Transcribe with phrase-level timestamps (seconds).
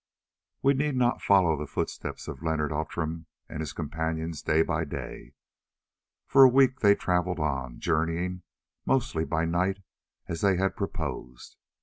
[0.63, 4.63] We shall not need to follow the footsteps of Leonard Outram and his companions day
[4.63, 5.33] by day.
[6.25, 8.41] For a week they travelled on, journeying
[8.83, 9.83] mostly by night
[10.27, 11.55] as they had proposed.